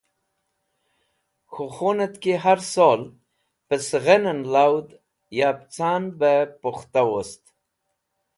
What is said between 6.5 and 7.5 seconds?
pukhta wost.